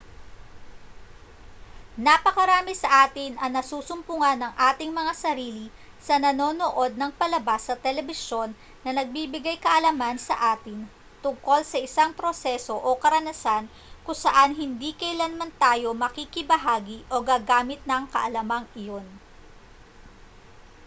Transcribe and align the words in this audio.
napakarami 2.07 2.73
sa 2.83 2.89
atin 3.05 3.31
ang 3.37 3.51
nasusumpungan 3.57 4.39
ang 4.41 4.53
ating 4.69 4.89
mga 4.99 5.13
sarili 5.23 5.65
na 6.09 6.17
nanonood 6.33 6.91
ng 6.97 7.11
palabas 7.21 7.61
sa 7.69 7.77
telebisyon 7.85 8.49
na 8.83 8.91
nagbibigay-kaalaman 8.97 10.17
sa 10.27 10.35
atin 10.57 10.77
tungkol 11.23 11.59
sa 11.65 11.77
isang 11.87 12.11
proseso 12.19 12.73
o 12.73 12.89
karanasan 13.03 13.63
kung 14.05 14.17
saan 14.25 14.51
hindi 14.61 14.89
kailanman 15.01 15.51
tayo 15.63 15.89
makikibahagi 16.05 16.97
o 17.13 17.21
gagamit 17.31 17.79
ng 17.85 18.03
kaalamang 18.13 18.65
iyon 18.81 19.05